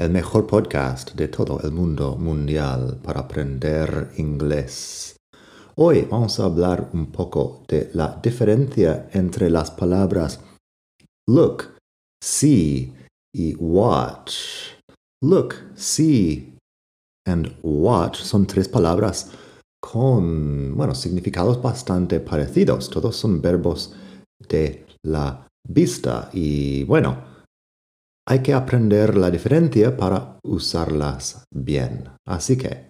[0.00, 5.16] el mejor podcast de todo el mundo mundial para aprender inglés.
[5.76, 10.40] Hoy vamos a hablar un poco de la diferencia entre las palabras
[11.28, 11.76] look,
[12.18, 12.94] see
[13.36, 14.72] y watch.
[15.22, 16.56] Look, see
[17.28, 19.30] and watch son tres palabras
[19.82, 22.88] con, bueno, significados bastante parecidos.
[22.88, 23.94] Todos son verbos
[24.48, 27.29] de la vista y, bueno,
[28.30, 32.04] hay que aprender la diferencia para usarlas bien.
[32.24, 32.88] Así que,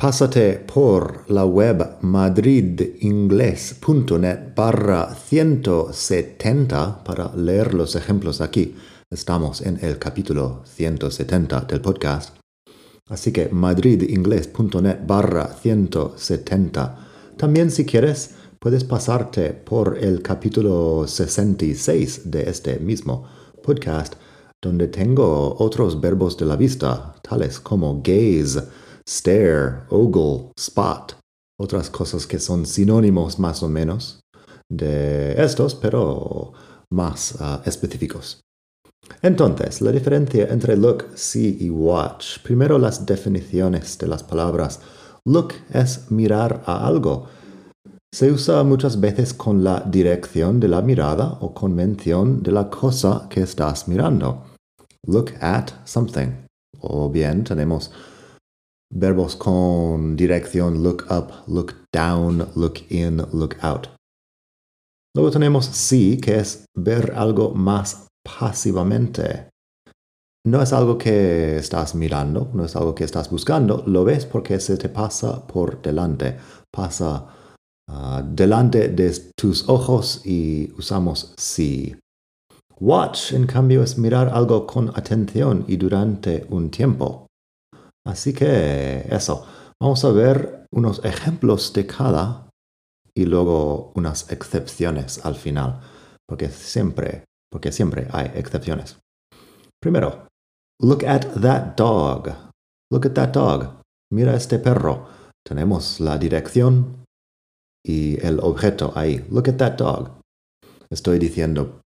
[0.00, 8.74] pásate por la web madridingles.net barra 170 para leer los ejemplos aquí.
[9.10, 12.34] Estamos en el capítulo 170 del podcast.
[13.10, 17.08] Así que madridingles.net barra 170.
[17.36, 24.14] También si quieres, puedes pasarte por el capítulo 66 de este mismo podcast
[24.62, 28.62] donde tengo otros verbos de la vista, tales como gaze,
[29.08, 31.16] stare, ogle, spot,
[31.60, 34.20] otras cosas que son sinónimos más o menos
[34.68, 36.52] de estos, pero
[36.90, 38.40] más uh, específicos.
[39.20, 42.38] Entonces, la diferencia entre look, see y watch.
[42.42, 44.80] Primero las definiciones de las palabras.
[45.24, 47.26] Look es mirar a algo
[48.14, 52.68] se usa muchas veces con la dirección de la mirada o con mención de la
[52.68, 54.44] cosa que estás mirando.
[55.06, 56.46] Look at something.
[56.80, 57.90] O bien tenemos
[58.92, 63.88] verbos con dirección look up, look down, look in, look out.
[65.14, 69.48] Luego tenemos see, que es ver algo más pasivamente.
[70.44, 74.58] No es algo que estás mirando, no es algo que estás buscando, lo ves porque
[74.60, 76.36] se te pasa por delante,
[76.70, 77.41] pasa
[77.88, 81.96] Ah, delante de tus ojos y usamos sí.
[82.78, 87.26] Watch, en cambio, es mirar algo con atención y durante un tiempo.
[88.04, 89.46] Así que eso,
[89.80, 92.48] vamos a ver unos ejemplos de cada
[93.14, 95.80] y luego unas excepciones al final,
[96.26, 98.98] porque siempre, porque siempre hay excepciones.
[99.80, 100.26] Primero,
[100.80, 102.32] look at that dog.
[102.90, 103.80] Look at that dog.
[104.12, 105.06] Mira este perro.
[105.46, 107.01] Tenemos la dirección,
[107.84, 109.24] y el objeto ahí.
[109.30, 110.10] Look at that dog.
[110.90, 111.80] Estoy diciendo,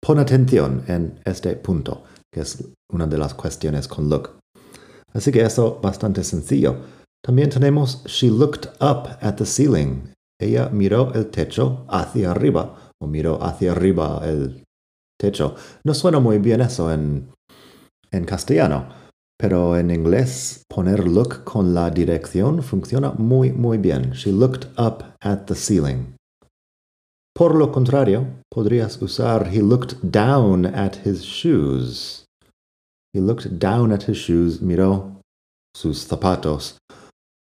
[0.00, 4.38] pon atención en este punto, que es una de las cuestiones con look.
[5.12, 6.76] Así que eso bastante sencillo.
[7.22, 10.12] También tenemos, she looked up at the ceiling.
[10.40, 14.64] Ella miró el techo hacia arriba, o miró hacia arriba el
[15.18, 15.54] techo.
[15.84, 17.32] No suena muy bien eso en,
[18.10, 19.05] en castellano.
[19.38, 24.12] Pero en inglés, poner look con la dirección funciona muy, muy bien.
[24.12, 26.14] She looked up at the ceiling.
[27.34, 32.24] Por lo contrario, podrías usar he looked down at his shoes.
[33.12, 35.20] He looked down at his shoes, miró
[35.76, 36.78] sus zapatos.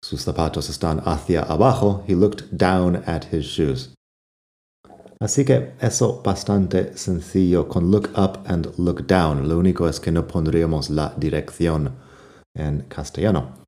[0.03, 2.03] Sus zapatos están hacia abajo.
[2.07, 3.93] He looked down at his shoes.
[5.19, 9.47] Así que eso bastante sencillo con look up and look down.
[9.47, 11.95] Lo único es que no pondríamos la dirección
[12.55, 13.65] en castellano.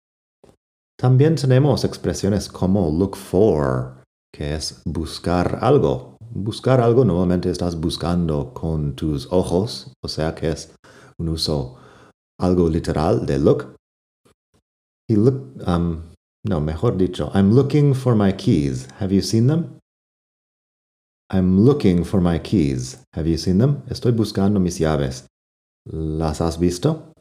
[1.00, 6.18] También tenemos expresiones como look for, que es buscar algo.
[6.32, 10.72] Buscar algo normalmente estás buscando con tus ojos, o sea que es
[11.18, 11.78] un uso
[12.40, 13.76] algo literal de look.
[15.10, 16.04] He look, um,
[16.44, 18.88] no, mejor dicho, I'm looking for my keys.
[19.00, 19.79] Have you seen them?
[21.32, 22.98] I'm looking for my keys.
[23.14, 23.84] Have you seen them?
[23.88, 25.28] Estoy buscando mis llaves.
[25.86, 27.14] ¿Las has visto?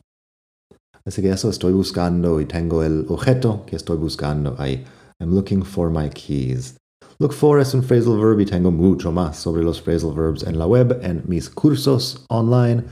[1.04, 4.84] Así que eso estoy buscando y tengo el objeto que estoy buscando ahí.
[5.20, 6.76] I'm looking for my keys.
[7.18, 10.58] Look for es un phrasal verb y tengo mucho más sobre los phrasal verbs en
[10.58, 12.84] la web, en mis cursos online,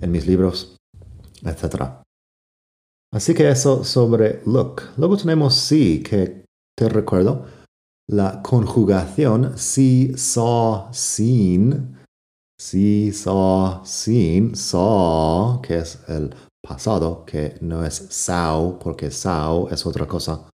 [0.00, 0.76] en mis libros,
[1.42, 2.02] etc.
[3.12, 4.82] Así que eso sobre look.
[4.96, 6.44] Luego tenemos see, que
[6.76, 7.59] te recuerdo
[8.10, 11.96] la conjugación si, saw, seen,
[12.58, 19.86] si, saw, seen, saw, que es el pasado, que no es saw, porque saw es
[19.86, 20.48] otra cosa.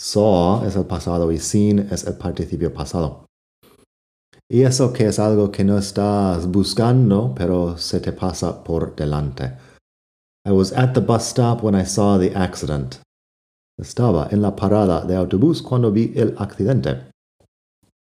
[0.00, 3.26] Saw es el pasado y seen es el participio pasado.
[4.48, 9.56] Y eso que es algo que no estás buscando, pero se te pasa por delante.
[10.46, 13.00] I was at the bus stop when I saw the accident.
[13.78, 17.10] Estaba en la parada de autobús cuando vi el accidente.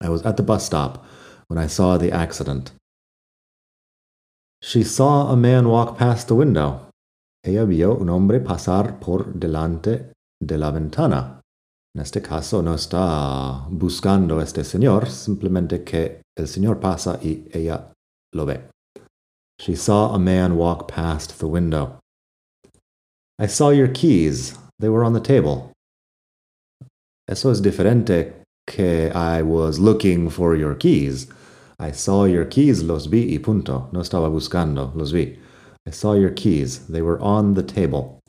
[0.02, 1.04] I was at the bus stop
[1.48, 2.72] when I saw the accident.
[4.62, 6.88] She saw a man walk past the window.
[7.44, 11.40] Ella vio un hombre pasar por delante de la ventana.
[11.94, 17.48] En este caso no está buscando a este señor, simplemente que el señor pasa y
[17.52, 17.92] ella
[18.32, 18.68] lo ve.
[19.58, 21.98] She saw a man walk past the window.
[23.38, 24.54] I saw your keys.
[24.80, 25.72] They were on the table.
[27.28, 28.32] Eso es diferente
[28.66, 31.28] que I was looking for your keys.
[31.78, 33.88] I saw your keys, los vi y punto.
[33.92, 35.38] No estaba buscando, los vi.
[35.86, 36.86] I saw your keys.
[36.88, 38.20] They were on the table.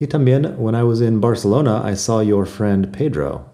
[0.00, 3.52] Y también, when I was in Barcelona, I saw your friend Pedro.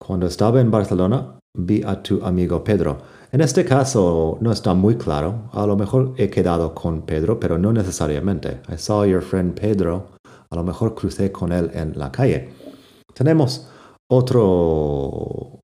[0.00, 3.02] Cuando estaba en Barcelona, vi a tu amigo Pedro.
[3.32, 5.50] En este caso no está muy claro.
[5.52, 8.60] A lo mejor he quedado con Pedro, pero no necesariamente.
[8.68, 10.19] I saw your friend Pedro.
[10.52, 12.52] A lo mejor crucé con él en la calle.
[13.14, 13.68] Tenemos
[14.10, 15.60] otro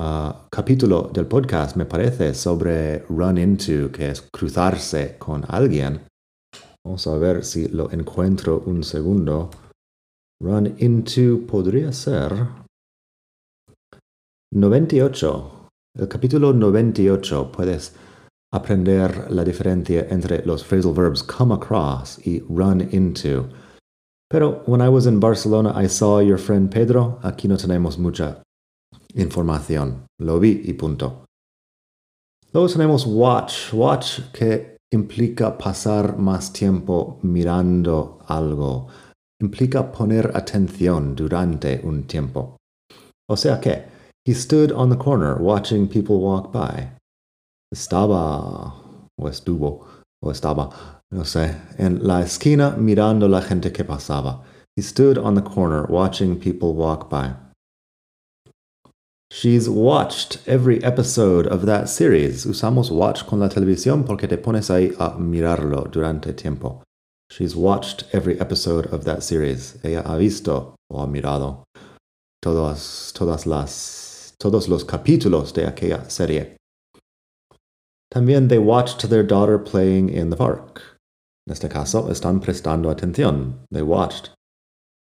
[0.00, 6.00] uh, capítulo del podcast, me parece, sobre run into, que es cruzarse con alguien.
[6.84, 9.50] Vamos a ver si lo encuentro un segundo.
[10.42, 12.32] Run into podría ser
[14.52, 15.68] 98.
[15.98, 17.94] El capítulo 98 puedes
[18.52, 23.48] aprender la diferencia entre los phrasal verbs come across y run into.
[24.28, 27.18] Pero when I was in Barcelona, I saw your friend Pedro.
[27.22, 28.42] Aquí no tenemos mucha
[29.14, 30.06] información.
[30.18, 31.24] Lo vi y punto.
[32.52, 33.72] Luego tenemos watch.
[33.72, 38.88] Watch que implica pasar más tiempo mirando algo.
[39.40, 42.56] Implica poner atención durante un tiempo.
[43.28, 43.84] O sea que,
[44.24, 46.90] he stood on the corner watching people walk by.
[47.72, 48.74] Estaba,
[49.18, 49.86] o estuvo,
[50.22, 54.42] o estaba no sé, en la esquina mirando la gente que pasaba.
[54.76, 57.34] He stood on the corner watching people walk by.
[59.30, 62.44] She's watched every episode of that series.
[62.46, 66.82] Usamos watch con la televisión porque te pones ahí a mirarlo durante tiempo.
[67.30, 69.78] She's watched every episode of that series.
[69.82, 71.64] Ella ha visto o ha mirado
[72.40, 76.56] todas, todas las, todos los capítulos de aquella serie.
[78.12, 80.95] También they watched their daughter playing in the park.
[81.46, 83.64] En este caso, están prestando atención.
[83.70, 84.32] They watched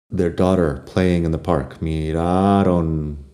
[0.10, 1.82] their daughter playing in the park.
[1.82, 3.34] Miraron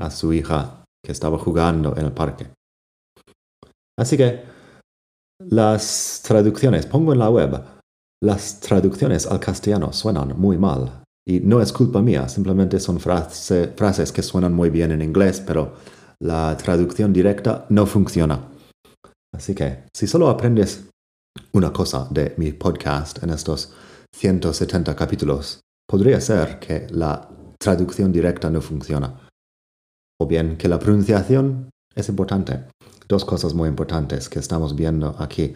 [0.00, 2.48] a su hija que estaba jugando en el parque.
[3.96, 4.42] Así que
[5.50, 7.62] las traducciones, pongo en la web,
[8.22, 11.02] las traducciones al castellano suenan muy mal.
[11.26, 15.74] Y no es culpa mía, simplemente son frases que suenan muy bien en inglés, pero
[16.20, 18.48] la traducción directa no funciona.
[19.34, 20.88] Así que si solo aprendes
[21.52, 23.72] una cosa de mi podcast en estos
[24.16, 27.28] 170 capítulos podría ser que la
[27.58, 29.20] traducción directa no funciona.
[30.20, 32.64] O bien que la pronunciación es importante.
[33.08, 35.54] Dos cosas muy importantes que estamos viendo aquí.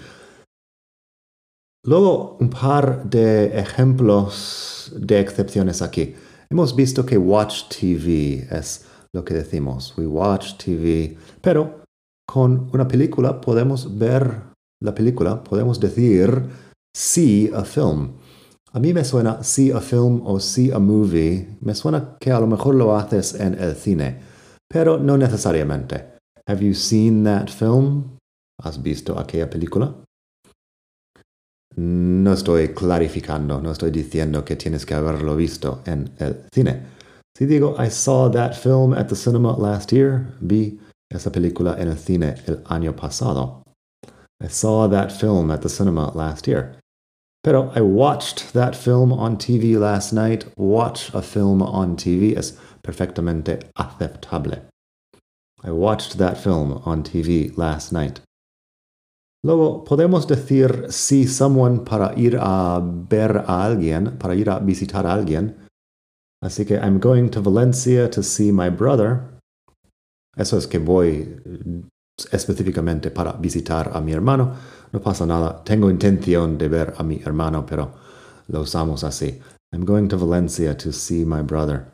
[1.85, 6.15] Luego, un par de ejemplos de excepciones aquí.
[6.51, 9.95] Hemos visto que watch TV es lo que decimos.
[9.97, 11.17] We watch TV.
[11.41, 11.83] Pero
[12.27, 14.48] con una película podemos ver
[14.81, 16.45] la película, podemos decir
[16.95, 18.13] see a film.
[18.73, 21.57] A mí me suena see a film o see a movie.
[21.61, 24.21] Me suena que a lo mejor lo haces en el cine,
[24.69, 26.19] pero no necesariamente.
[26.47, 28.19] Have you seen that film?
[28.63, 29.95] ¿Has visto aquella película?
[31.77, 36.83] No estoy clarificando, no estoy diciendo que tienes que haberlo visto en el cine.
[37.37, 41.89] Si digo I saw that film at the cinema last year, vi esa película en
[41.89, 43.63] el cine el año pasado.
[44.41, 46.79] I saw that film at the cinema last year.
[47.43, 50.45] Pero I watched that film on TV last night.
[50.57, 54.63] Watch a film on TV es perfectamente aceptable.
[55.65, 58.21] I watched that film on TV last night.
[59.45, 65.07] Luego podemos decir see someone para ir a ver a alguien, para ir a visitar
[65.07, 65.55] a alguien.
[66.45, 69.23] Así que I'm going to Valencia to see my brother.
[70.37, 71.41] Eso es que voy
[72.33, 74.53] específicamente para visitar a mi hermano.
[74.93, 75.63] No pasa nada.
[75.65, 77.93] Tengo intención de ver a mi hermano, pero
[78.49, 79.41] lo usamos así.
[79.73, 81.93] I'm going to Valencia to see my brother.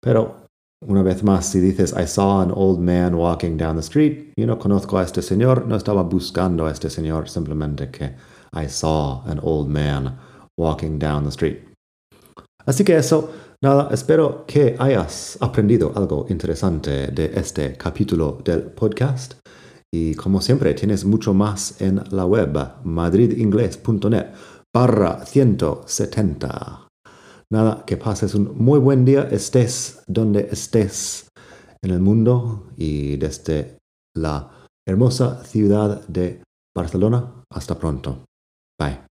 [0.00, 0.46] Pero,
[0.86, 4.46] una vez más, si dices, I saw an old man walking down the street, yo
[4.46, 8.14] no conozco a este señor, no estaba buscando a este señor, simplemente que
[8.52, 10.18] I saw an old man
[10.58, 11.58] walking down the street.
[12.66, 13.30] Así que eso
[13.64, 19.36] Nada, espero que hayas aprendido algo interesante de este capítulo del podcast
[19.90, 22.54] Y como siempre, tienes mucho más en la web
[22.84, 24.26] madridingles.net
[24.70, 26.88] barra 170.
[27.50, 31.28] Nada, que pases un muy buen día, estés donde estés
[31.82, 33.78] en el mundo y desde
[34.14, 36.42] la hermosa ciudad de
[36.76, 37.42] Barcelona.
[37.50, 38.26] Hasta pronto.
[38.78, 39.13] Bye.